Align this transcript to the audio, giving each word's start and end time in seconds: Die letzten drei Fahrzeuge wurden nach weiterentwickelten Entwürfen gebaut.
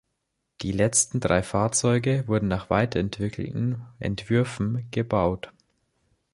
Die 0.63 0.71
letzten 0.71 1.19
drei 1.19 1.43
Fahrzeuge 1.43 2.23
wurden 2.27 2.47
nach 2.47 2.71
weiterentwickelten 2.71 3.85
Entwürfen 3.99 4.87
gebaut. 4.89 5.51